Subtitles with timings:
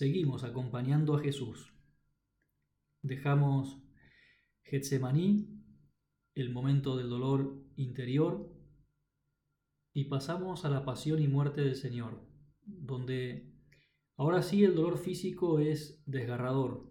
[0.00, 1.74] seguimos acompañando a Jesús.
[3.02, 3.82] Dejamos
[4.62, 5.62] Getsemaní,
[6.34, 8.50] el momento del dolor interior,
[9.92, 12.26] y pasamos a la pasión y muerte del Señor,
[12.64, 13.52] donde
[14.16, 16.90] ahora sí el dolor físico es desgarrador.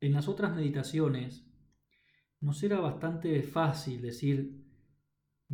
[0.00, 1.46] En las otras meditaciones
[2.40, 4.63] nos era bastante fácil decir,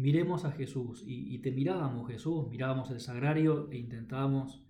[0.00, 4.64] miremos a Jesús, y, te mirábamos Jesús, mirábamos el sagrario e intentábamos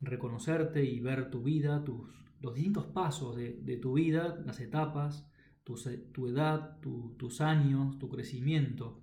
[0.00, 2.08] reconocerte y ver tu vida, tus,
[2.40, 5.28] los distintos pasos de, tu vida, las etapas,
[5.64, 9.02] tu, edad, tus años, tu crecimiento.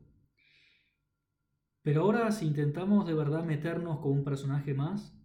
[1.81, 5.15] Pero ahora si intentamos de verdad meternos con un personaje más,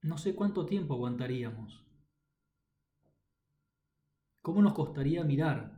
[0.00, 1.86] no sé cuánto tiempo aguantaríamos.
[4.40, 5.77] ¿Cómo nos costaría mirar?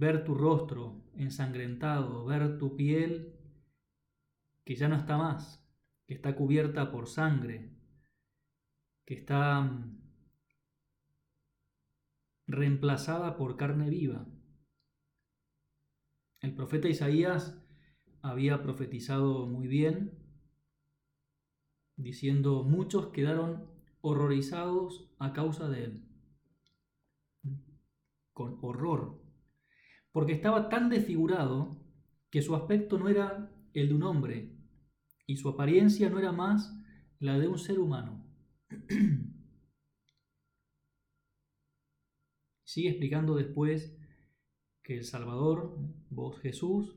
[0.00, 3.36] Ver tu rostro ensangrentado, ver tu piel
[4.64, 5.62] que ya no está más,
[6.06, 7.70] que está cubierta por sangre,
[9.04, 10.00] que está mm,
[12.46, 14.26] reemplazada por carne viva.
[16.40, 17.62] El profeta Isaías
[18.22, 20.18] había profetizado muy bien,
[21.96, 26.08] diciendo, muchos quedaron horrorizados a causa de él,
[28.32, 29.19] con horror,
[30.12, 31.80] porque estaba tan desfigurado
[32.30, 34.56] que su aspecto no era el de un hombre
[35.26, 36.76] y su apariencia no era más
[37.18, 38.26] la de un ser humano.
[42.64, 43.96] Sigue explicando después
[44.82, 45.76] que el Salvador,
[46.08, 46.96] vos Jesús,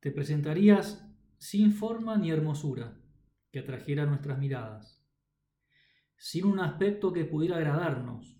[0.00, 1.06] te presentarías
[1.38, 3.00] sin forma ni hermosura
[3.50, 5.04] que atrajera nuestras miradas,
[6.16, 8.38] sin un aspecto que pudiera agradarnos,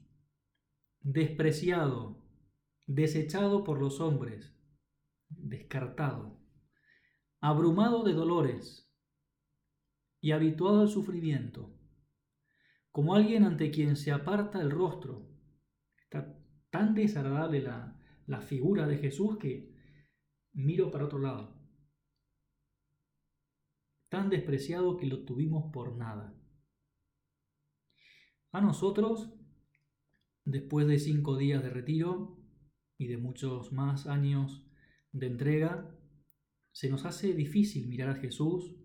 [1.00, 2.19] despreciado,
[2.94, 4.52] desechado por los hombres,
[5.28, 6.40] descartado,
[7.40, 8.92] abrumado de dolores
[10.20, 11.72] y habituado al sufrimiento,
[12.90, 15.30] como alguien ante quien se aparta el rostro,
[16.02, 16.36] está
[16.70, 17.96] tan desagradable la,
[18.26, 19.72] la figura de Jesús que
[20.52, 21.56] miro para otro lado.
[24.08, 26.36] Tan despreciado que lo tuvimos por nada.
[28.50, 29.32] A nosotros,
[30.44, 32.39] después de cinco días de retiro
[33.00, 34.62] y de muchos más años
[35.10, 35.90] de entrega,
[36.70, 38.76] se nos hace difícil mirar a Jesús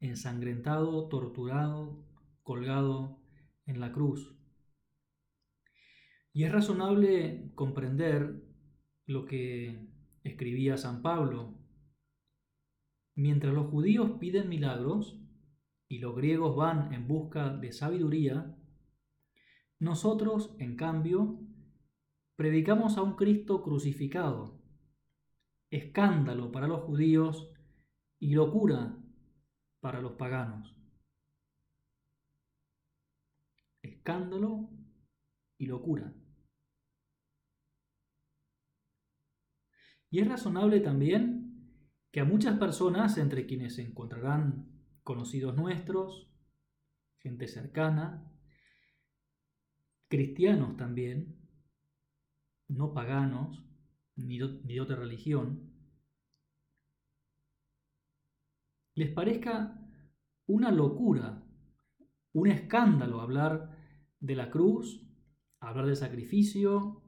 [0.00, 2.08] ensangrentado, torturado,
[2.42, 3.22] colgado
[3.66, 4.34] en la cruz.
[6.32, 8.42] Y es razonable comprender
[9.04, 9.90] lo que
[10.22, 11.62] escribía San Pablo.
[13.14, 15.20] Mientras los judíos piden milagros
[15.86, 18.56] y los griegos van en busca de sabiduría,
[19.78, 21.44] nosotros, en cambio,
[22.36, 24.60] predicamos a un Cristo crucificado,
[25.70, 27.50] escándalo para los judíos
[28.18, 28.96] y locura
[29.80, 30.74] para los paganos.
[33.82, 34.70] Escándalo
[35.58, 36.14] y locura.
[40.10, 41.44] Y es razonable también
[42.12, 44.70] que a muchas personas, entre quienes se encontrarán
[45.02, 46.30] conocidos nuestros,
[47.18, 48.30] gente cercana,
[50.08, 51.43] cristianos también,
[52.68, 53.64] no paganos,
[54.16, 55.72] ni de, otra religión,
[58.94, 59.80] les parezca
[60.46, 61.42] una locura,
[62.32, 63.76] un escándalo hablar
[64.20, 65.04] de la cruz,
[65.60, 67.02] hablar del sacrificio,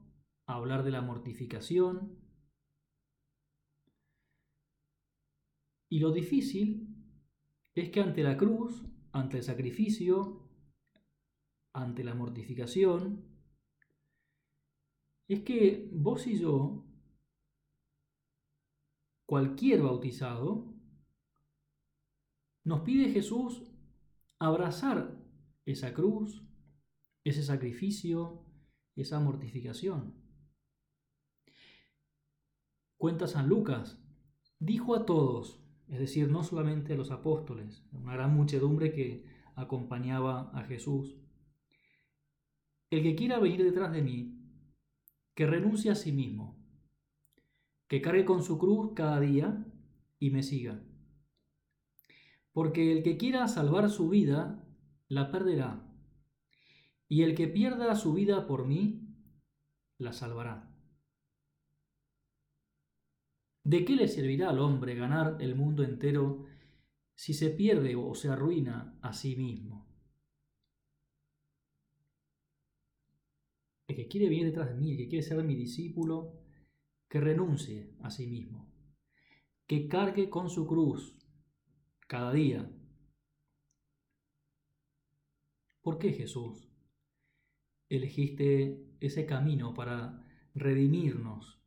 [0.45, 2.17] hablar de la mortificación,
[5.89, 6.87] Y lo difícil
[7.73, 10.49] es que ante la cruz, ante el sacrificio,
[11.73, 13.36] ante la mortificación,
[15.27, 16.85] es que vos y yo,
[19.25, 20.73] cualquier bautizado,
[22.63, 23.63] nos pide Jesús
[24.39, 25.17] abrazar
[25.65, 26.43] esa cruz,
[27.23, 28.45] ese sacrificio,
[28.95, 30.15] esa mortificación.
[32.97, 34.01] Cuenta San Lucas,
[34.59, 39.25] dijo a todos, es decir, no solamente a los apóstoles, una gran muchedumbre que
[39.55, 41.17] acompañaba a Jesús.
[42.89, 44.36] El que quiera venir detrás de mí,
[45.37, 46.57] que renuncie a sí mismo,
[47.87, 49.63] que cargue con su cruz cada día
[50.17, 50.83] y me siga.
[52.51, 54.67] Porque el que quiera salvar su vida,
[55.07, 55.87] la perderá,
[57.07, 59.13] y el que pierda su vida por mí,
[59.99, 60.75] la salvará.
[63.63, 66.47] ¿De qué le servirá al hombre ganar el mundo entero
[67.13, 69.87] si se pierde o se arruina a sí mismo?
[73.75, 76.39] El que quiere venir detrás de mí, que quiere ser mi discípulo,
[77.09, 78.71] que renuncie a sí mismo,
[79.65, 81.17] que cargue con su cruz
[82.05, 82.71] cada día.
[85.81, 86.69] ¿Por qué Jesús
[87.89, 90.23] elegiste ese camino para
[90.53, 91.59] redimirnos?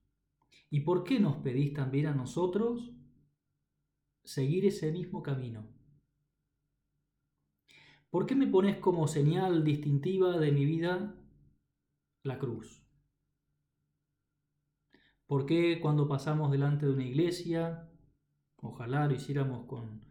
[0.70, 2.92] ¿Y por qué nos pedís también a nosotros
[4.22, 5.66] seguir ese mismo camino?
[8.08, 11.16] ¿Por qué me pones como señal distintiva de mi vida
[12.22, 12.84] la cruz?
[15.26, 17.88] ¿Por qué cuando pasamos delante de una iglesia,
[18.56, 20.04] ojalá lo hiciéramos con,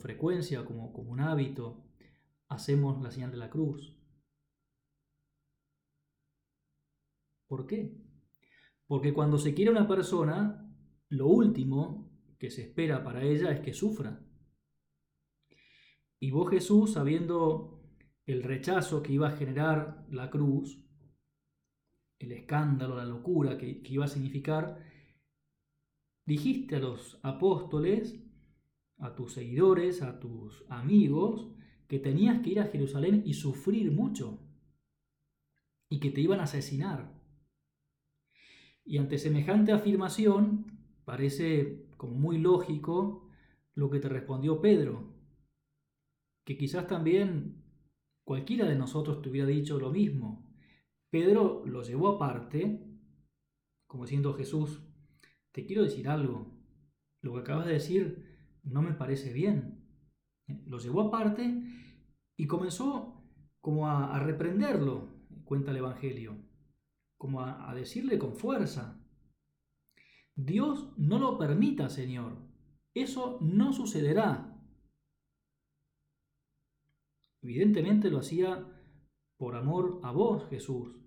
[0.00, 1.84] frecuencia, como, como un hábito,
[2.48, 3.96] hacemos la señal de la cruz?
[7.46, 7.96] ¿Por qué?
[8.86, 10.66] Porque cuando se quiere una persona,
[11.08, 14.24] lo último que se espera para ella es que sufra.
[16.18, 17.82] Y vos Jesús, sabiendo
[18.24, 20.82] el rechazo que iba a generar la cruz,
[22.18, 24.82] el escándalo, la locura que, iba a significar,
[26.26, 28.22] dijiste a los apóstoles,
[28.98, 31.52] a tus seguidores, a tus amigos,
[31.88, 34.40] que tenías que ir a Jerusalén y sufrir mucho,
[35.88, 37.14] y que te iban a asesinar.
[38.84, 43.28] Y ante semejante afirmación, parece como muy lógico
[43.74, 45.14] lo que te respondió Pedro,
[46.44, 47.62] que quizás también
[48.24, 50.45] cualquiera de nosotros te hubiera dicho lo mismo.
[51.16, 52.78] Pedro lo llevó aparte,
[53.86, 54.82] como diciendo Jesús,
[55.50, 56.60] te quiero decir algo,
[57.22, 59.82] lo que acabas de decir no me parece bien.
[60.66, 61.62] Lo llevó aparte
[62.36, 63.24] y comenzó
[63.62, 65.08] como a, reprenderlo,
[65.46, 66.36] cuenta el Evangelio,
[67.16, 69.02] como a, decirle con fuerza,
[70.34, 72.36] Dios no lo permita, Señor,
[72.92, 74.54] eso no sucederá.
[77.40, 78.70] Evidentemente lo hacía
[79.38, 81.05] por amor a vos, Jesús,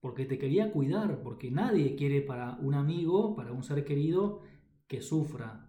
[0.00, 4.42] porque te quería cuidar, porque nadie quiere para un amigo, para un ser querido,
[4.86, 5.68] que sufra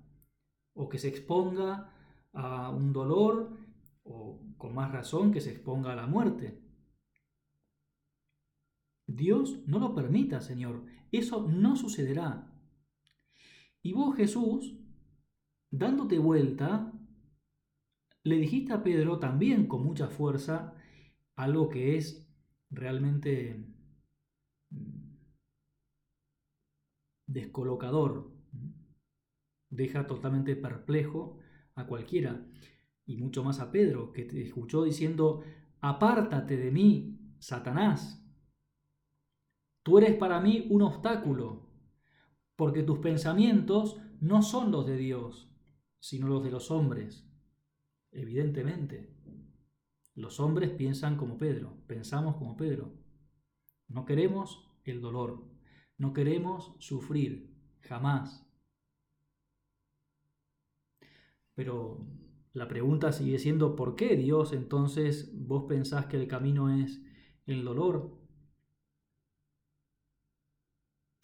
[0.73, 1.93] o que se exponga
[2.33, 3.57] a un dolor
[4.03, 6.61] o con más razón que se exponga a la muerte.
[9.07, 10.85] Dios no lo permita, Señor.
[11.11, 12.51] Eso no sucederá.
[13.81, 14.77] Y vos, Jesús,
[15.71, 16.91] dándote vuelta,
[18.23, 20.75] le dijiste a Pedro también con mucha fuerza
[21.35, 22.27] algo que es
[22.69, 23.65] realmente
[27.27, 28.31] descolocador,
[29.69, 31.37] deja totalmente perplejo
[31.75, 32.45] a cualquiera,
[33.05, 35.43] y mucho más a Pedro, que te escuchó diciendo,
[35.79, 38.25] apártate de mí, Satanás,
[39.83, 41.67] tú eres para mí un obstáculo,
[42.55, 45.49] porque tus pensamientos no son los de Dios,
[45.99, 47.29] sino los de los hombres,
[48.11, 49.13] evidentemente.
[50.15, 52.91] Los hombres piensan como Pedro, pensamos como Pedro.
[53.87, 55.45] No queremos el dolor,
[55.97, 58.45] no queremos sufrir, jamás.
[61.55, 62.05] Pero
[62.53, 67.01] la pregunta sigue siendo, ¿por qué Dios entonces vos pensás que el camino es
[67.45, 68.17] el dolor?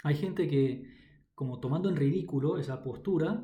[0.04, 0.92] Hay gente que,
[1.36, 3.44] como tomando en ridículo esa postura,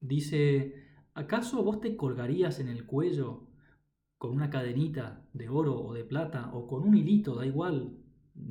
[0.00, 0.88] dice,
[1.18, 3.48] ¿Acaso vos te colgarías en el cuello
[4.18, 7.98] con una cadenita de oro o de plata o con un hilito, da igual,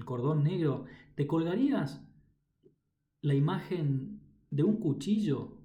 [0.06, 0.86] cordón negro?
[1.16, 2.06] ¿Te colgarías
[3.22, 5.58] la imagen de un cuchillo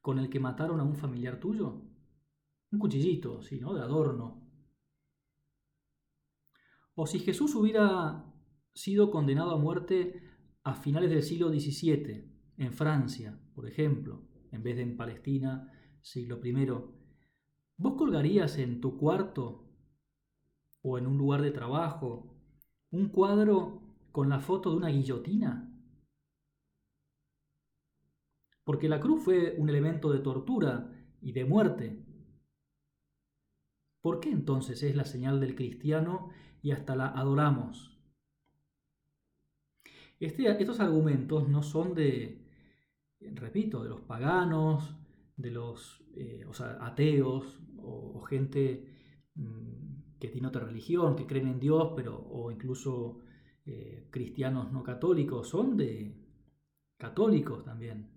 [0.00, 1.82] con el que mataron a un familiar tuyo?
[2.70, 3.74] Un cuchillito, sí, ¿no?
[3.74, 4.46] De adorno.
[6.94, 8.24] O si Jesús hubiera
[8.74, 10.22] sido condenado a muerte
[10.64, 12.28] a finales del siglo XVII,
[12.58, 16.92] en Francia, por ejemplo, en vez de en Palestina siglo primero,
[17.76, 19.68] ¿vos colgarías en tu cuarto
[20.82, 22.37] o en un lugar de trabajo
[22.90, 25.72] un cuadro con la foto de una guillotina?
[28.64, 32.04] Porque la cruz fue un elemento de tortura y de muerte.
[34.00, 36.30] ¿Por qué entonces es la señal del cristiano
[36.62, 37.98] y hasta la adoramos?
[40.20, 42.44] Este, estos argumentos no son de,
[43.20, 44.96] repito, de los paganos,
[45.36, 46.44] de los eh,
[46.80, 48.97] ateos o, gente
[50.18, 53.20] que tiene otra religión, que creen en Dios, pero, o incluso
[53.64, 56.16] eh, cristianos no católicos, son de
[56.96, 58.10] católicos también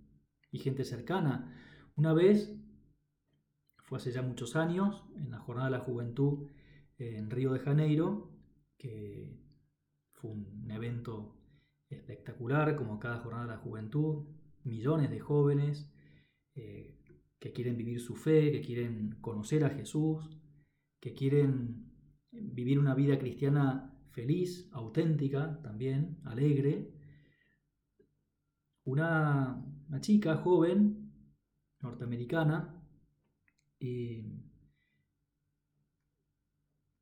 [0.52, 1.56] y gente cercana.
[1.96, 2.58] Una vez,
[3.84, 6.48] fue hace ya muchos años, en la Jornada de la Juventud
[6.98, 8.32] en Río de Janeiro,
[8.78, 9.40] que
[10.14, 11.36] fue un evento
[11.90, 14.28] espectacular, como cada Jornada de la Juventud,
[14.64, 15.92] millones de jóvenes
[16.56, 17.00] eh,
[17.40, 20.30] que quieren vivir su fe, que quieren conocer a Jesús,
[21.00, 21.91] que quieren
[22.32, 26.92] vivir una vida cristiana feliz, auténtica también, alegre.
[28.84, 29.66] Una,
[30.00, 31.12] chica joven
[31.82, 32.78] norteamericana.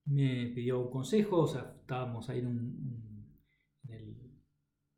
[0.06, 3.30] me pidió un consejo, estábamos ahí en,
[3.88, 4.18] el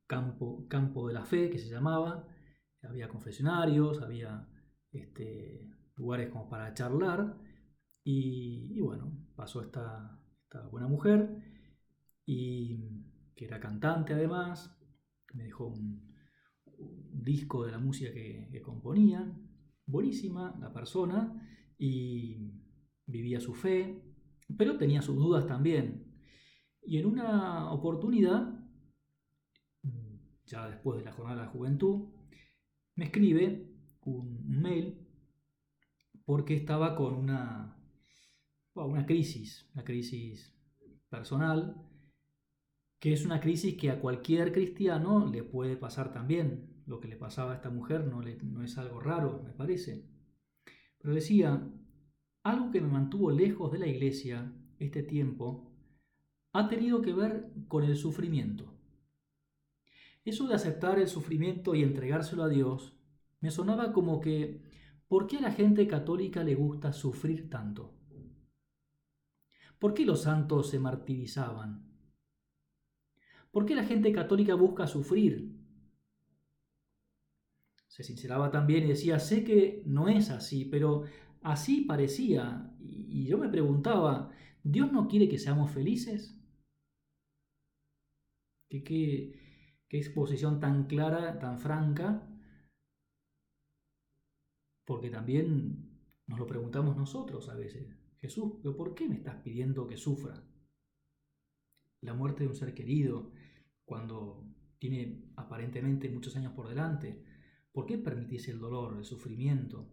[0.08, 2.28] campo, campo de la fe que se llamaba,
[2.84, 4.48] había confesionarios, había
[4.92, 7.38] este, lugares como para charlar,
[8.04, 10.21] y, bueno, pasó esta,
[10.70, 11.38] buena mujer,
[12.25, 13.03] y
[13.36, 14.77] que era cantante además,
[15.34, 16.12] me dejó un,
[17.13, 19.31] disco de la música que, que componía,
[19.86, 22.51] buenísima la persona, y
[23.05, 24.03] vivía su fe,
[24.58, 26.12] pero tenía sus dudas también.
[26.84, 28.60] Y en una oportunidad,
[30.46, 32.10] ya después de la jornada de la juventud,
[32.96, 35.08] me escribe un, mail
[36.25, 37.81] porque estaba con una,
[38.75, 40.56] una crisis, una crisis
[41.10, 41.75] personal,
[43.00, 46.84] que es una crisis que a cualquier cristiano le puede pasar también.
[46.86, 50.08] Lo que le pasaba a esta mujer no, no es algo raro, me parece.
[51.00, 51.68] Pero decía,
[52.44, 55.72] algo que me mantuvo lejos de la iglesia este tiempo
[56.54, 58.78] ha tenido que ver con el sufrimiento.
[60.24, 62.98] Eso de aceptar el sufrimiento y entregárselo a Dios
[63.40, 64.62] me sonaba como que,
[65.08, 68.00] ¿por qué a la gente católica le gusta sufrir tanto?
[69.82, 71.92] ¿Por qué los santos se martirizaban?
[73.52, 75.60] ¿Por qué la gente católica busca sufrir?
[77.90, 81.04] Se sinceraba también y decía, sé que no es así, pero
[81.42, 84.32] Así parecía, y yo me preguntaba,
[84.64, 86.38] ¿Dios no quiere que seamos felices?
[88.70, 92.28] ¿Qué, qué, exposición tan clara, tan franca?
[94.86, 98.00] Porque también nos lo preguntamos nosotros a veces.
[98.22, 100.48] Jesús, ¿pero por qué me estás pidiendo que sufra?
[102.01, 103.32] La muerte de un ser querido,
[103.84, 104.46] cuando
[104.78, 107.25] tiene aparentemente muchos años por delante,
[107.72, 109.92] ¿por qué permitís el dolor, el sufrimiento?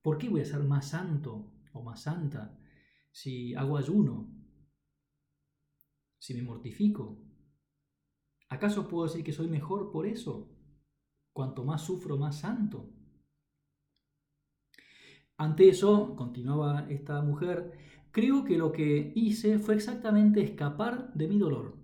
[0.00, 2.56] ¿Por qué voy a ser más santo o más santa
[3.10, 4.32] si hago ayuno?
[6.18, 7.20] Si me mortifico.
[8.48, 10.56] ¿Acaso puedo decir que soy mejor por eso?
[11.32, 12.92] Cuanto más sufro, más santo.
[15.36, 17.72] Ante eso, continuaba esta mujer,
[18.12, 21.76] creo que lo que hice fue exactamente escapar de mi dolor.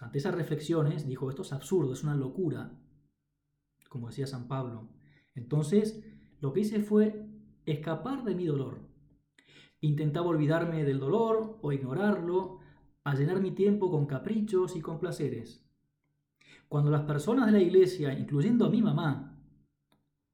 [0.00, 2.72] ante esas reflexiones, dijo, esto es absurdo, es una locura,
[3.88, 4.88] como decía San Pablo.
[5.34, 6.02] Entonces,
[6.40, 7.24] lo que hice fue
[7.66, 8.80] escapar de mi dolor.
[9.80, 12.58] Intentaba olvidarme del dolor o ignorarlo,
[13.04, 15.64] a llenar mi tiempo con caprichos y con placeres.
[16.68, 19.31] Cuando las personas de la iglesia, incluyendo a mi mamá,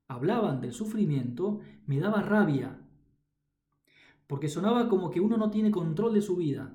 [0.09, 2.81] hablaban del sufrimiento, me daba rabia,
[4.27, 6.75] porque sonaba como que uno no tiene control de su vida,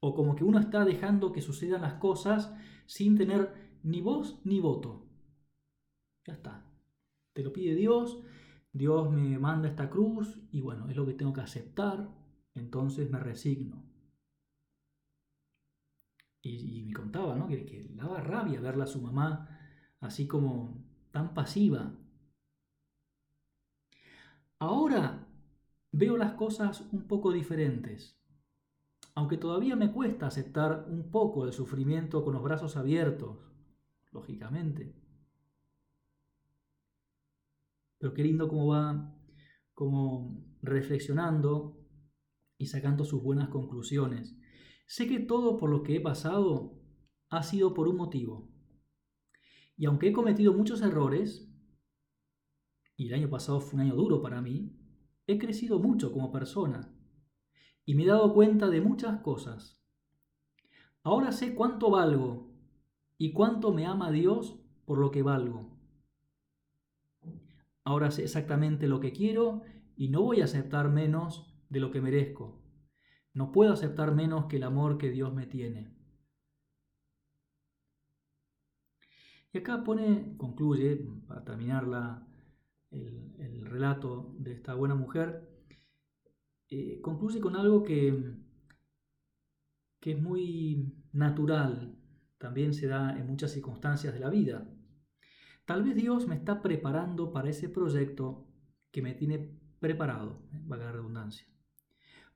[0.00, 2.54] o como que uno está dejando que sucedan las cosas
[2.86, 5.06] sin tener ni voz ni voto.
[6.26, 6.64] Ya está.
[7.32, 8.22] Te lo pide Dios,
[8.72, 12.08] Dios me manda esta cruz y bueno, es lo que tengo que aceptar,
[12.54, 13.84] entonces me resigno.
[16.42, 17.48] Y, me contaba, ¿no?
[17.48, 19.48] Que, que daba rabia verla a su mamá
[20.00, 21.92] así como tan pasiva.
[24.58, 25.28] Ahora
[25.92, 28.18] veo las cosas un poco diferentes.
[29.14, 33.38] Aunque todavía me cuesta aceptar un poco el sufrimiento con los brazos abiertos,
[34.12, 34.94] lógicamente.
[37.98, 39.14] Pero qué lindo cómo va
[39.74, 41.78] como reflexionando
[42.58, 44.38] y sacando sus buenas conclusiones.
[44.86, 46.80] Sé que todo por lo que he pasado
[47.28, 48.50] ha sido por un motivo.
[49.76, 51.52] Y aunque he cometido muchos errores,
[52.96, 54.72] y el año pasado fue un año duro para mí,
[55.26, 56.92] he crecido mucho como persona
[57.84, 59.82] y me he dado cuenta de muchas cosas.
[61.02, 62.52] Ahora sé cuánto valgo
[63.18, 65.78] y cuánto me ama Dios por lo que valgo.
[67.84, 69.62] Ahora sé exactamente lo que quiero
[69.96, 72.62] y no voy a aceptar menos de lo que merezco.
[73.32, 75.94] No puedo aceptar menos que el amor que Dios me tiene.
[79.52, 82.25] Y acá pone, concluye, para terminar la,
[82.90, 85.48] el, relato de esta buena mujer,
[86.70, 88.34] eh, concluye con algo que,
[90.00, 91.98] que es muy natural,
[92.38, 94.66] también se da en muchas circunstancias de la vida.
[95.66, 98.46] Tal vez Dios me está preparando para ese proyecto
[98.90, 100.60] que me tiene preparado, ¿eh?
[100.64, 101.46] valga la redundancia.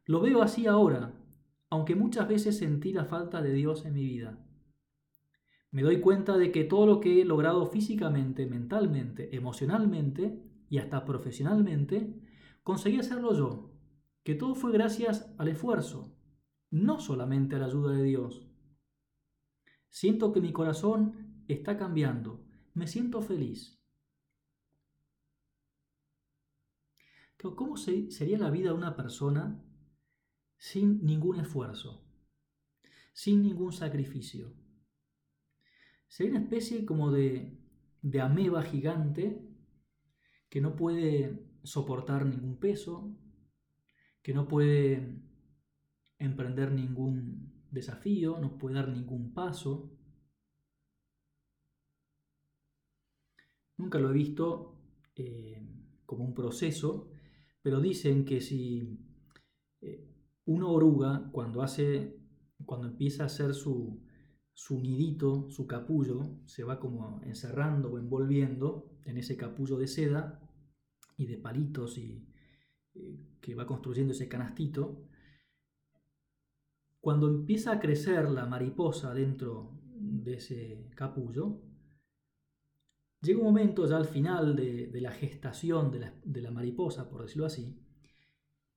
[0.05, 1.15] Lo veo así ahora,
[1.71, 4.39] aunque muchas veces sentí la falta de Dios en mi vida.
[5.71, 11.05] Me doy cuenta de que todo lo que he logrado físicamente, mentalmente, emocionalmente y hasta
[11.05, 12.21] profesionalmente,
[12.63, 13.71] conseguí hacerlo yo,
[14.25, 16.17] que todo fue gracias al esfuerzo,
[16.71, 18.47] no solamente a la ayuda de Dios.
[19.89, 23.79] Siento que mi corazón está cambiando me siento feliz.
[27.57, 29.65] ¿Cómo sería la vida de una persona
[30.59, 32.07] sin ningún esfuerzo,
[33.13, 34.55] sin ningún sacrificio?
[36.11, 37.57] Sería una especie como de,
[38.03, 39.41] de ameba gigante
[40.49, 43.17] que no puede soportar ningún peso,
[44.21, 45.23] que no puede
[46.19, 49.97] emprender ningún desafío, no puede dar ningún paso.
[53.77, 54.81] Nunca lo he visto
[55.15, 55.65] eh,
[56.05, 57.09] como un proceso,
[57.63, 58.99] pero dicen que si
[59.81, 60.13] eh,
[60.45, 62.19] una oruga cuando hace,
[62.67, 64.03] cuando empieza a hacer su,
[64.61, 70.39] su nidito, su capullo, se va como encerrando o envolviendo en ese capullo de seda
[71.17, 72.29] y de palitos y
[72.93, 75.09] eh, que va construyendo ese canastito,
[77.01, 81.63] cuando empieza a crecer la mariposa dentro de ese capullo,
[83.23, 87.81] llega un momento ya al final de, la gestación de la, mariposa, por decirlo así,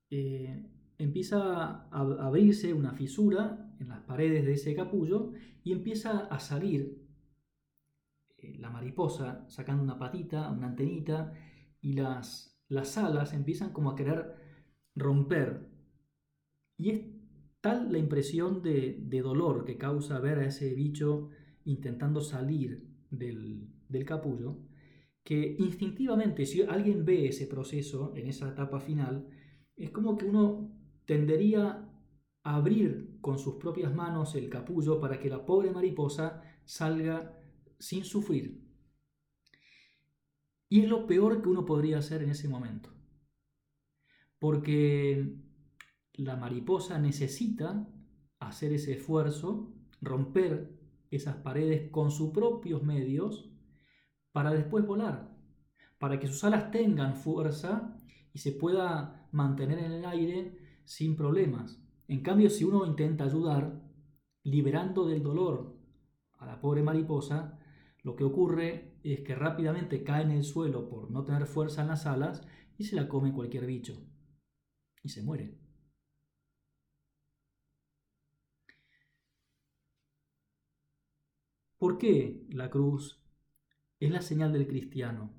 [0.10, 0.66] eh,
[0.98, 5.32] empieza a abrirse una fisura las paredes de ese capullo
[5.63, 7.04] y empieza a salir
[8.38, 11.34] eh, la mariposa sacando una patita, una antenita
[11.82, 14.36] y las, las alas empiezan como a querer
[14.96, 15.70] romper.
[16.78, 17.02] Y es
[17.62, 21.30] tal la impresión de, dolor que causa ver a ese bicho
[21.66, 24.60] intentando salir del, del capullo,
[25.24, 29.28] que instintivamente si alguien ve ese proceso en esa etapa final,
[29.78, 30.75] es como que uno
[31.06, 31.90] tendería
[32.44, 37.39] a abrir con sus propias manos el capullo para que la pobre mariposa salga
[37.80, 38.62] sin sufrir.
[40.68, 42.89] Y es lo peor que uno podría hacer en ese momento.
[44.39, 45.38] Porque
[46.15, 47.88] la mariposa necesita
[48.39, 50.77] hacer ese esfuerzo, romper
[51.10, 53.50] esas paredes con sus propios medios
[54.34, 55.34] para después volar,
[55.97, 57.95] para que sus alas tengan fuerza
[58.34, 61.83] y se pueda mantener en el aire sin problemas.
[62.08, 63.82] En cambio, si uno intenta ayudar,
[64.44, 65.78] liberando del dolor
[66.38, 67.60] a la pobre mariposa,
[68.04, 71.88] lo que ocurre es que rápidamente cae en el suelo por no tener fuerza en
[71.88, 72.46] las alas
[72.78, 74.06] y se la come cualquier bicho
[75.02, 75.58] y se muere.
[81.78, 83.22] ¿Por qué la cruz
[84.00, 85.34] es la señal del cristiano?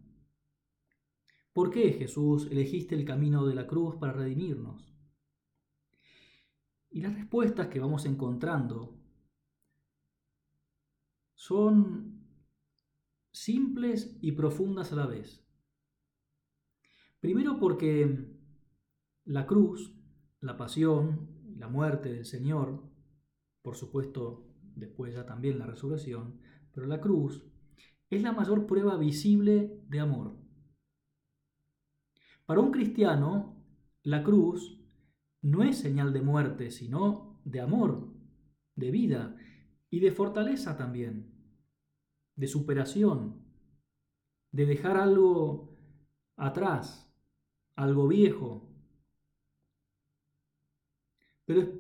[1.53, 4.93] ¿Por qué, Jesús, elegiste el camino de la cruz para redimirnos?
[6.94, 8.96] Y las respuestas que vamos encontrando
[11.35, 12.24] son
[13.33, 15.44] simples y profundas a la vez.
[17.18, 18.30] Primero porque
[19.24, 19.92] la cruz,
[20.38, 22.88] la pasión, la muerte del Señor,
[23.61, 26.38] por supuesto después ya también la resurrección,
[26.70, 27.44] pero la cruz
[28.09, 30.37] es la mayor prueba visible de amor.
[32.46, 33.61] Para un cristiano,
[34.04, 34.83] la cruz
[35.44, 38.09] no es señal de muerte, sino de amor,
[38.76, 39.37] de vida
[39.90, 41.35] y de fortaleza también,
[42.35, 43.44] de superación,
[44.52, 45.76] de dejar algo
[46.37, 47.14] atrás,
[47.76, 48.74] algo viejo.
[51.44, 51.78] Pero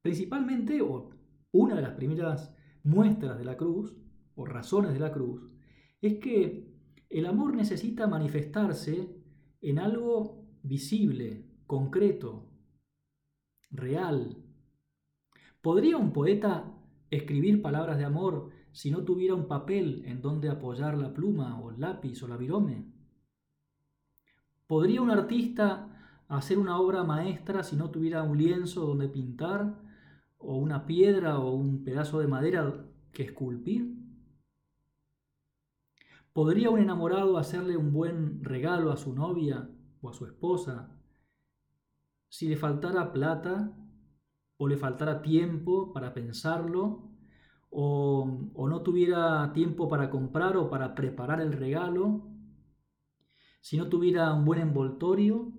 [0.00, 1.10] principalmente, o
[1.52, 3.94] una de las primeras muestras de la cruz,
[4.34, 5.52] o razones de la cruz,
[6.00, 6.74] es que
[7.10, 9.14] el amor necesita manifestarse
[9.60, 12.53] en algo visible, concreto,
[13.74, 14.36] real.
[15.60, 16.72] ¿Podría un poeta
[17.10, 21.70] escribir palabras de amor si no tuviera un papel en donde apoyar la pluma o
[21.70, 22.86] el lápiz o la virome?
[24.66, 29.78] ¿Podría un artista hacer una obra maestra si no tuviera un lienzo donde pintar
[30.38, 33.94] o una piedra o un pedazo de madera que esculpir?
[36.32, 40.93] ¿Podría un enamorado hacerle un buen regalo a su novia o a su esposa
[42.34, 43.72] si le faltara plata
[44.56, 47.12] o le faltara tiempo para pensarlo
[47.70, 52.28] o, o no tuviera tiempo para comprar o para preparar el regalo?
[53.60, 55.52] Si no tuviera un buen envoltorio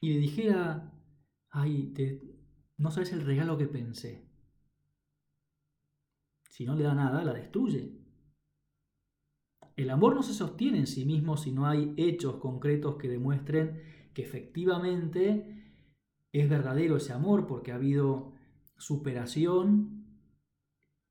[0.00, 0.92] y le dijera,
[1.50, 2.22] ay, te,
[2.76, 4.30] no sabes el regalo que pensé.
[6.48, 7.92] Si no le da nada, la destruye.
[9.74, 13.97] El amor no se sostiene en sí mismo si no hay hechos concretos que demuestren
[14.18, 15.62] que efectivamente
[16.32, 18.32] es verdadero ese amor porque ha habido
[18.76, 20.08] superación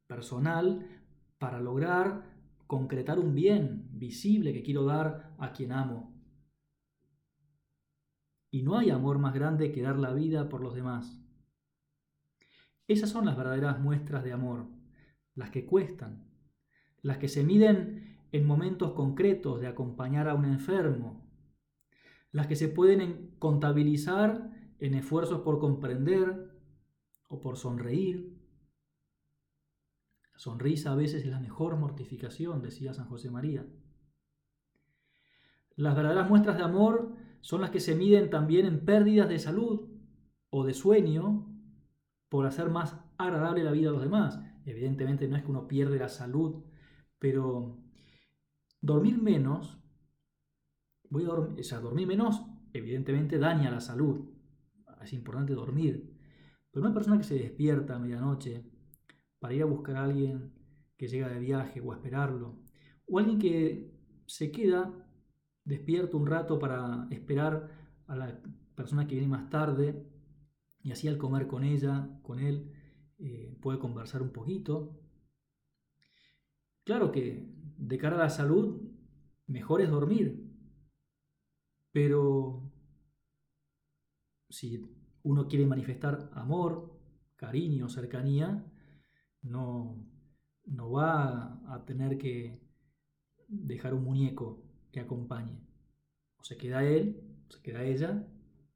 [0.07, 0.85] personal
[1.37, 2.35] para lograr
[2.67, 6.13] concretar un bien visible que quiero dar a quien amo.
[8.51, 11.25] Y no hay amor más grande que dar la vida por los demás.
[12.89, 14.67] Esas son las verdaderas muestras de amor,
[15.33, 16.29] las que cuestan,
[17.01, 21.26] las que se miden en momentos concretos de acompañar a un enfermo,
[22.37, 26.51] las que se pueden contabilizar en esfuerzos por comprender
[27.27, 28.37] o por sonreír.
[30.33, 33.65] La sonrisa a veces es la mejor mortificación, decía San José María.
[35.75, 39.89] Las verdaderas muestras de amor son las que se miden también en pérdidas de salud
[40.51, 41.51] o de sueño
[42.29, 44.39] por hacer más agradable la vida a los demás.
[44.63, 46.63] Evidentemente no es que uno pierde la salud,
[47.17, 47.79] pero
[48.79, 49.79] dormir menos,
[51.09, 52.43] voy a dormir, o dormir menos
[52.73, 54.29] evidentemente daña la salud.
[55.01, 56.13] Es importante dormir.
[56.71, 58.65] Pero una persona que se despierta a medianoche
[59.39, 60.53] para ir a buscar a alguien
[60.97, 62.59] que llega de viaje o a esperarlo,
[63.07, 63.93] o alguien que
[64.25, 64.93] se queda
[65.63, 67.69] despierto un rato para esperar
[68.07, 68.41] a la
[68.75, 70.07] persona que viene más tarde
[70.81, 72.71] y así al comer con ella, con él,
[73.19, 74.99] eh, puede conversar un poquito.
[76.83, 78.81] Claro que de cara a la salud,
[79.45, 80.46] mejor es dormir,
[81.97, 82.61] pero
[84.51, 84.79] si
[85.23, 86.95] uno quiere manifestar amor,
[87.35, 88.71] cariño, cercanía,
[89.41, 90.07] no,
[90.65, 92.61] no va a tener que
[93.47, 95.59] dejar un muñeco que acompañe.
[96.35, 98.27] O se queda él, o se queda ella,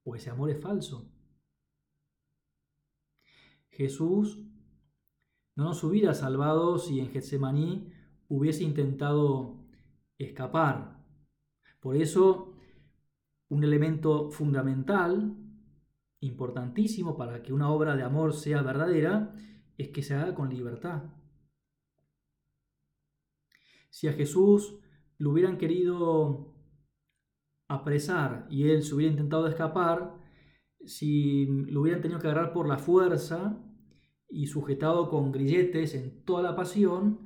[0.03, 1.13] o ese amor es falso.
[3.69, 4.43] Jesús
[5.55, 7.93] no nos hubiera salvado si en Getsemaní
[8.29, 9.63] hubiese intentado
[10.17, 11.05] escapar.
[11.79, 12.50] Por eso,
[13.51, 15.35] un elemento fundamental,
[16.21, 19.35] importantísimo para que una obra de amor sea verdadera,
[19.77, 21.03] es que se haga con libertad.
[23.89, 24.79] Si a Jesús
[25.17, 26.55] lo hubieran querido
[27.67, 30.15] apresar y él se hubiera intentado escapar,
[30.85, 33.61] si lo hubieran tenido que agarrar por la fuerza
[34.29, 37.19] y sujetado con grilletes en toda la pasión,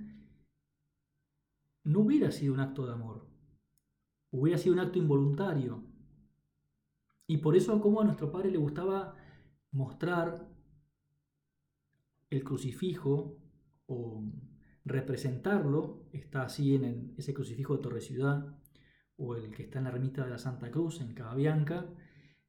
[1.84, 3.28] no hubiera sido un acto de amor,
[4.32, 5.95] hubiera sido un acto involuntario.
[7.28, 9.16] Y por eso como a nuestro Padre le gustaba
[9.72, 10.48] mostrar
[12.30, 13.38] el crucifijo
[13.88, 14.24] o
[14.84, 18.60] representarlo, está así en ese crucifijo de Torre Ciudad
[19.18, 21.90] o el que está en la ermita de la Santa Cruz en Cababianca,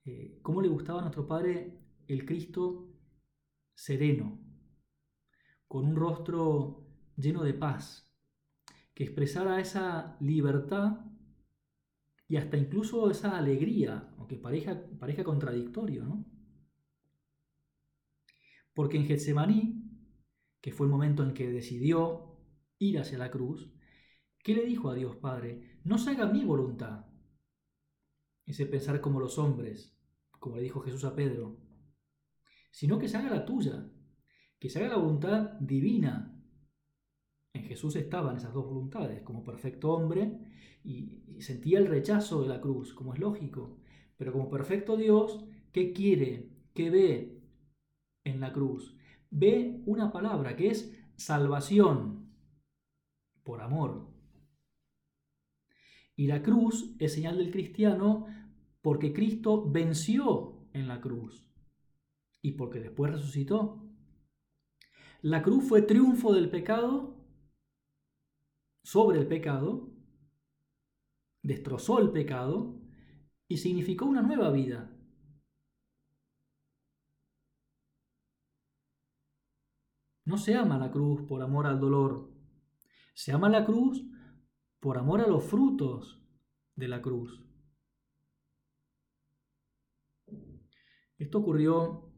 [0.05, 2.93] eh, cómo le gustaba a nuestro Padre el Cristo
[3.75, 4.41] sereno,
[5.69, 6.87] con un rostro
[7.17, 8.12] lleno de paz,
[8.95, 11.06] que expresara esa libertad
[12.29, 16.27] y hasta incluso esa alegría, aunque parezca, parezca contradictorio, ¿no?
[18.75, 19.83] Porque en Getsemaní,
[20.61, 22.37] que fue el momento en que decidió
[22.79, 23.73] ir hacia la cruz,
[24.43, 25.81] ¿qué le dijo a Dios Padre?
[25.85, 27.07] No se haga mi voluntad.
[28.45, 29.97] Ese pensar como los hombres,
[30.39, 31.59] como le dijo Jesús a Pedro,
[32.71, 33.89] sino que se haga la tuya,
[34.59, 36.36] que se haga la voluntad divina.
[37.67, 40.39] En Jesús estaban esas dos voluntades, como perfecto hombre,
[40.85, 43.81] y, sentía el rechazo de la cruz, como es lógico,
[44.17, 46.49] pero como perfecto Dios, ¿qué quiere?
[46.75, 47.43] ¿Qué ve
[48.23, 48.97] en la cruz?
[49.31, 52.31] Ve una palabra que es salvación
[53.43, 54.13] por amor.
[56.15, 58.27] Y la cruz es señal del cristiano
[58.81, 61.51] porque Cristo venció en la cruz
[62.41, 63.83] y porque después resucitó.
[65.21, 67.16] La cruz fue triunfo del pecado
[68.87, 69.92] sobre el pecado,
[71.42, 72.81] destrozó el pecado
[73.49, 74.96] y significó una nueva vida.
[80.25, 82.31] No se ama la cruz por amor al dolor,
[83.12, 84.07] se ama la cruz
[84.79, 86.22] por amor a los frutos
[86.77, 87.44] de la cruz.
[91.18, 92.12] Esto ocurrió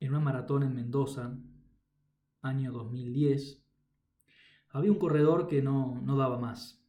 [0.00, 1.38] en una maratón en Mendoza,
[2.40, 3.65] año 2010.
[4.76, 6.86] Había un corredor que no, daba más.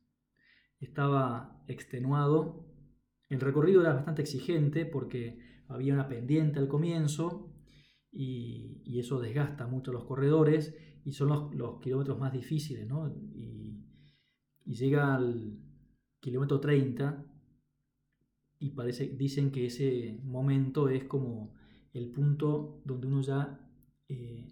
[0.81, 2.65] Estaba extenuado.
[3.29, 7.53] El recorrido era bastante exigente porque había una pendiente al comienzo
[8.11, 12.89] y, eso desgasta mucho a los corredores y son los, kilómetros más difíciles.
[13.33, 13.85] Y,
[14.65, 15.57] y llega al
[16.19, 17.25] kilómetro 30
[18.59, 21.55] y parece, dicen que ese momento es como
[21.93, 23.65] el punto donde uno ya
[24.09, 24.45] eh,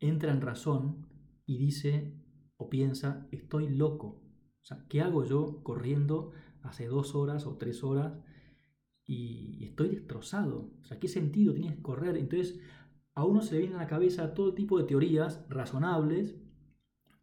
[0.00, 1.06] entra en razón
[1.46, 2.23] y dice
[2.68, 4.22] piensa, estoy loco.
[4.62, 8.14] O sea, ¿qué hago yo corriendo hace dos horas o tres horas
[9.06, 10.72] y estoy destrozado?
[10.82, 12.16] O sea, ¿qué sentido tiene correr?
[12.16, 12.60] Entonces,
[13.14, 16.36] a uno se le viene a la cabeza todo tipo de teorías razonables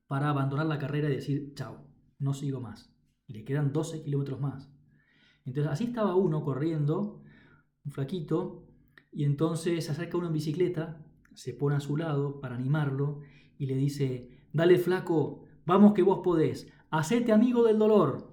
[0.08, 1.86] para abandonar la carrera y decir, chao,
[2.19, 2.93] no sigo más.
[3.27, 4.71] Y le quedan 12 kilómetros más.
[5.45, 7.23] Entonces así estaba uno corriendo,
[7.84, 8.67] un flaquito,
[9.12, 13.21] y entonces se acerca uno en bicicleta, se pone a su lado para animarlo
[13.58, 18.31] y le dice, dale flaco, vamos que vos podés, hacete amigo del dolor.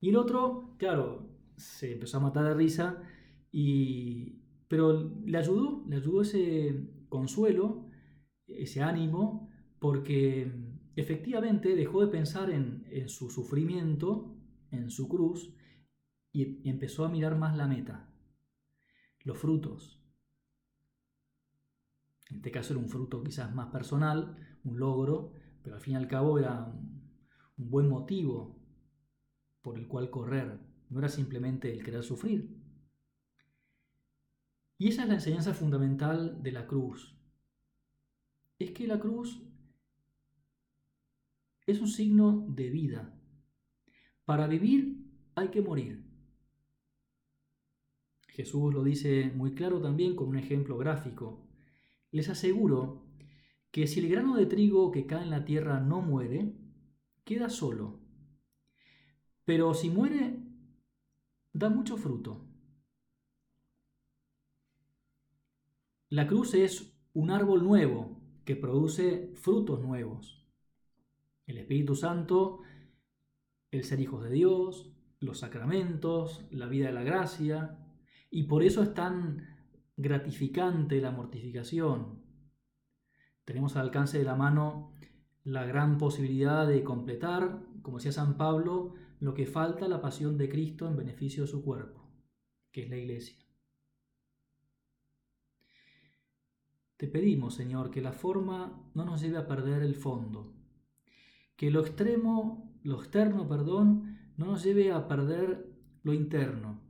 [0.00, 3.02] Y el otro, claro, se empezó a matar de risa,
[3.52, 7.86] y, pero le ayudó, le ayudó ese consuelo,
[8.46, 10.50] ese ánimo, porque
[10.96, 14.36] efectivamente dejó de pensar en, en su sufrimiento,
[14.70, 15.54] en su cruz,
[16.32, 18.08] y empezó a mirar más la meta,
[19.24, 20.00] los frutos.
[22.30, 25.96] En este caso era un fruto quizás más personal, un logro, pero al fin y
[25.96, 27.00] al cabo era un,
[27.56, 28.58] buen motivo
[29.60, 32.56] por el cual correr, no era simplemente el querer sufrir.
[34.78, 37.14] Y esa es la enseñanza fundamental de la cruz.
[38.58, 39.42] Es que la cruz
[41.66, 43.14] es un signo de vida.
[44.24, 46.10] Para vivir hay que morir.
[48.28, 51.46] Jesús lo dice muy claro también con un ejemplo gráfico.
[52.10, 52.99] Les aseguro
[53.70, 56.54] que si el grano de trigo que cae en la tierra no muere,
[57.24, 58.00] queda solo.
[59.44, 60.38] Pero si muere,
[61.52, 62.46] da mucho fruto.
[66.08, 70.44] La cruz es un árbol nuevo que produce frutos nuevos.
[71.46, 72.62] El Espíritu Santo,
[73.70, 77.78] el ser hijos de Dios, los sacramentos, la vida de la gracia,
[78.30, 79.46] y por eso es tan
[79.96, 82.29] gratificante la mortificación.
[83.50, 84.92] Tenemos al alcance de la mano
[85.42, 90.48] la gran posibilidad de completar, como decía San Pablo, lo que falta la pasión de
[90.48, 92.08] Cristo en beneficio de su cuerpo,
[92.70, 93.44] que es la iglesia.
[96.96, 100.54] Te pedimos, Señor, que la forma no nos lleve a perder el fondo,
[101.56, 106.80] que lo extremo, lo externo, perdón, no nos lleve a perder lo interno,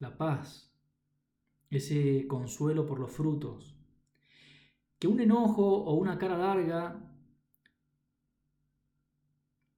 [0.00, 0.76] la paz,
[1.70, 3.78] ese consuelo por los frutos.
[5.02, 7.12] Que un enojo o una cara larga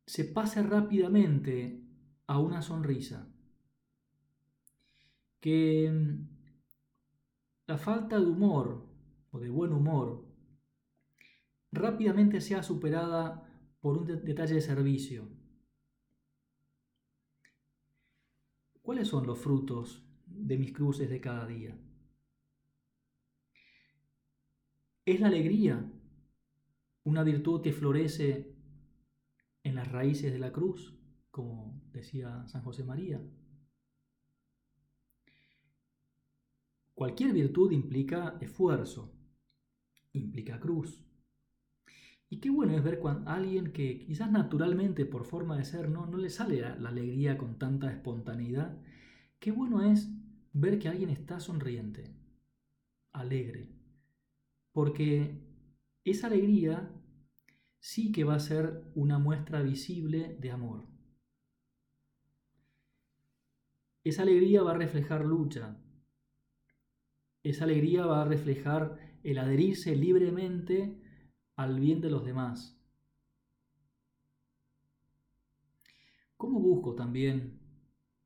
[0.05, 1.83] se pase rápidamente
[2.27, 3.27] a una sonrisa.
[5.41, 6.29] Que mm,
[7.69, 8.87] la falta de humor
[9.31, 10.29] o de buen humor
[11.73, 13.49] rápidamente sea superada
[13.81, 15.27] por un detalle de servicio.
[18.83, 21.75] ¿Cuáles son los frutos de mis cruces de cada día.
[25.07, 25.85] Es la alegría
[27.05, 28.57] una virtud que florece
[29.63, 30.99] en las raíces de la cruz,
[31.31, 33.21] como decía San José María.
[36.95, 39.13] Cualquier virtud implica esfuerzo,
[40.13, 41.05] implica cruz.
[42.31, 46.07] Y qué bueno es ver cuando alguien que quizás naturalmente por forma de ser no,
[46.07, 48.81] no le sale la alegría con tanta espontaneidad,
[49.39, 50.09] qué bueno es
[50.55, 52.17] ver que alguien está sonriente,
[53.13, 53.74] alegre,
[54.75, 55.41] porque
[56.05, 56.91] esa alegría
[57.79, 60.85] sí que va a ser una muestra visible de amor.
[64.03, 65.81] Esa alegría va a reflejar lucha,
[67.43, 71.01] esa alegría va a reflejar el adherirse libremente
[71.57, 72.77] al bien de los demás.
[76.37, 77.61] ¿Cómo busco también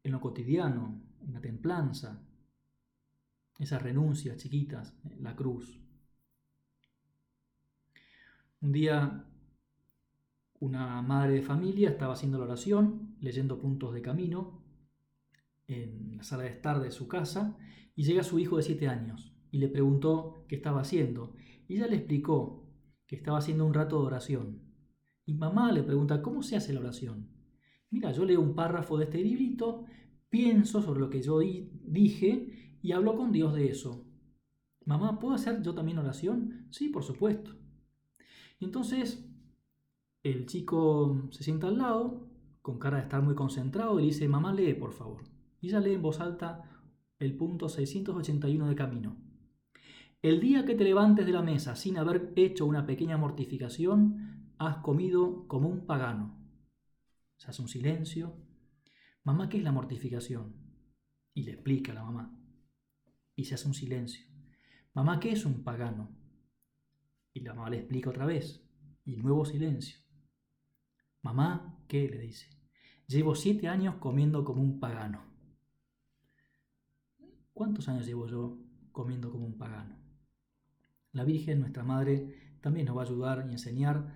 [0.02, 2.24] en lo cotidiano, en la templanza,
[3.58, 5.88] esas renuncias chiquitas, la cruz.
[8.61, 9.25] Un día
[10.59, 14.64] una madre de familia estaba haciendo la oración, leyendo puntos de camino
[15.68, 17.57] en la sala de estar de su casa,
[17.94, 21.35] y llega su hijo de siete años y le preguntó qué estaba haciendo.
[21.68, 22.66] Y ella le explicó
[23.07, 24.62] que estaba haciendo un rato de oración.
[25.25, 27.29] Y mamá le pregunta, ¿cómo se hace la oración?
[27.90, 29.85] Mira, yo leo un párrafo de este librito,
[30.29, 34.05] pienso sobre lo que yo dije y hablo con Dios de eso.
[34.85, 36.66] Mamá, ¿puedo hacer yo también oración?
[36.71, 37.58] Sí, por supuesto.
[38.59, 39.25] Y entonces
[40.23, 42.29] el chico se sienta al lado,
[42.62, 45.25] con cara de estar muy concentrado, y le dice, mamá, lee, por favor.
[45.61, 46.64] Y ella lee en voz alta
[47.18, 49.16] el punto 681 de camino.
[50.21, 54.79] El día que te levantes de la mesa sin haber hecho una pequeña mortificación, has
[54.79, 56.37] comido como un pagano.
[57.37, 58.35] Se hace un silencio,
[59.29, 60.55] Mamá, ¿qué es la mortificación?
[61.35, 62.35] Y le explica a la mamá.
[63.37, 64.25] Y se hace un silencio.
[64.94, 66.17] Mamá, ¿qué es un pagano?
[67.32, 68.64] Y la mamá le explica otra vez.
[69.04, 69.98] Y nuevo silencio.
[71.22, 72.08] Mamá, ¿qué?
[72.08, 72.48] le dice.
[73.06, 75.24] Llevo siete años comiendo como un pagano.
[77.52, 78.58] ¿Cuántos años llevo yo
[78.92, 79.96] comiendo como un pagano?
[81.12, 84.14] La Virgen, nuestra Madre, también nos va a ayudar y enseñar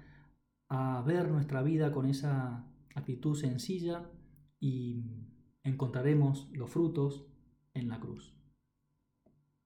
[0.69, 4.11] a ver nuestra vida con esa actitud sencilla
[4.61, 5.05] y
[5.65, 7.27] encontraremos los frutos
[7.75, 8.35] en la cruz.